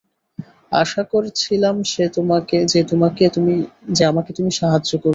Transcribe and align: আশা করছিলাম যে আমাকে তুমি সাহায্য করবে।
আশা 0.73 1.01
করছিলাম 1.11 1.75
যে 3.93 4.03
আমাকে 4.05 4.31
তুমি 4.37 4.51
সাহায্য 4.59 4.91
করবে। 4.93 5.09